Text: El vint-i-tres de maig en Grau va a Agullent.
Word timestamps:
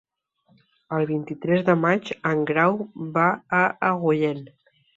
El 0.97 1.05
vint-i-tres 1.11 1.67
de 1.67 1.75
maig 1.83 2.11
en 2.31 2.43
Grau 2.53 2.81
va 3.21 3.29
a 3.61 3.63
Agullent. 3.93 4.45